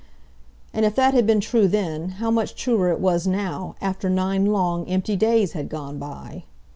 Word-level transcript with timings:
And 0.73 0.83
if 0.83 0.95
that 0.95 1.13
had 1.13 1.27
been 1.27 1.41
true 1.41 1.67
then, 1.67 2.13
how 2.17 2.31
much 2.31 2.55
truer 2.55 2.89
it 2.89 2.99
was 2.99 3.27
now—after 3.27 4.09
nine 4.09 4.47
long, 4.47 4.87
empty 4.87 5.15
days 5.15 5.51
had 5.51 5.69
gone 5.69 5.99
by? 5.99 6.45